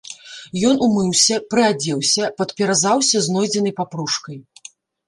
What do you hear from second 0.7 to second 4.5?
умыўся, прыадзеўся, падперазаўся знойдзенай папружкай.